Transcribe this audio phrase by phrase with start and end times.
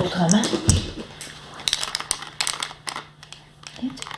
[0.00, 0.42] autrement.
[3.80, 4.08] Viens-tu?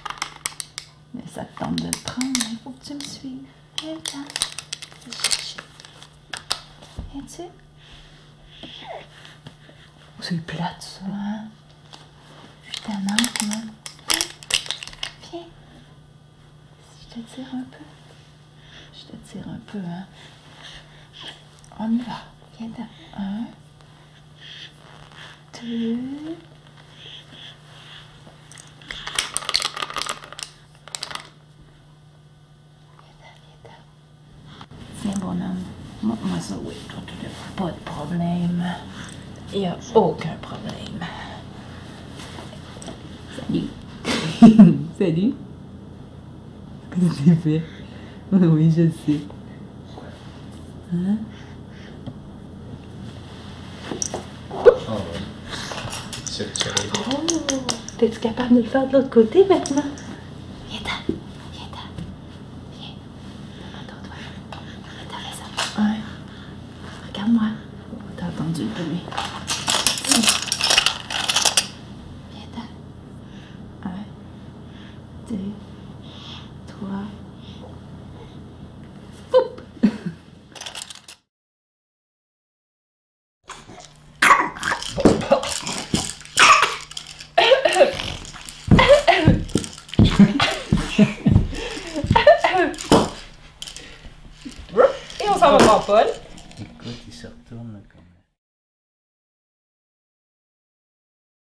[1.14, 3.46] Mais ça te tente de le prendre, il faut que tu me suives.
[3.80, 4.24] Viens-t'en.
[5.04, 5.56] Je vais chercher.
[7.12, 7.42] Viens-tu?
[10.20, 11.44] C'est plate, ça, hein?
[12.66, 13.20] Je suis tannante.
[13.40, 13.62] Viens.
[15.30, 15.46] Viens.
[16.90, 17.84] Si je te tire un peu.
[18.92, 20.06] Je te tire un peu, hein?
[21.78, 22.24] On y va.
[22.58, 22.88] Viens-t'en.
[23.16, 23.44] Un.
[25.60, 25.98] Deux.
[35.02, 35.40] Tiens, bonhomme.
[36.02, 36.74] Montre-moi ça, oui.
[36.88, 38.64] Toi, tu n'as pas de problème.
[39.52, 41.04] Il n'y a aucun problème.
[43.36, 43.68] Salut.
[44.98, 45.34] Salut.
[46.90, 47.62] Qu'est-ce que tu fais?
[48.30, 49.20] Oui, je sais.
[50.94, 51.16] Hein?
[54.50, 55.00] Oh,
[56.38, 56.46] c'est
[57.10, 57.16] Oh,
[57.98, 59.82] t'es-tu capable de le faire de l'autre côté maintenant?
[60.70, 61.12] Viens-t'en,
[61.52, 61.88] viens-t'en,
[62.78, 62.94] viens.
[63.74, 64.14] Attends, toi.
[65.76, 65.82] Ça.
[67.08, 67.42] Regarde-moi.
[67.92, 69.02] Oh, T'as entendu le bruit.
[72.32, 72.68] Viens-t'en.
[73.88, 73.90] Un,
[75.28, 75.77] deux, trois,
[95.48, 96.12] palma palma, pode?